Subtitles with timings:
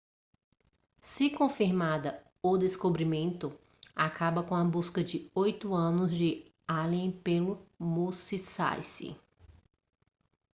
[1.03, 3.55] se confirmada o descobrimento
[3.95, 9.15] acaba com a busca de oito anos de allen pelo musashi